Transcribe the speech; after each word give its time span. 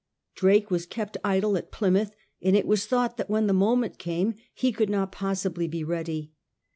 Drake 0.33 0.71
was 0.71 0.87
kept 0.87 1.17
idle 1.23 1.55
at 1.57 1.71
Plymouth, 1.71 2.15
and 2.41 2.55
it 2.55 2.65
was 2.65 2.87
thought 2.87 3.17
that 3.17 3.29
when 3.29 3.45
the 3.45 3.53
moment 3.53 3.99
came 3.99 4.33
he 4.51 4.71
could 4.71 4.89
not 4.89 5.11
possibly 5.11 5.67
be 5.67 5.83
ready. 5.83 6.31